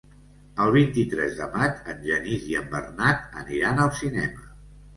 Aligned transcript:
El 0.63 0.71
vint-i-tres 0.75 1.35
de 1.41 1.49
maig 1.59 1.85
en 1.93 2.01
Genís 2.07 2.49
i 2.55 2.59
en 2.63 2.67
Bernat 2.73 3.39
aniran 3.45 3.87
al 3.87 3.95
cinema. 4.03 4.47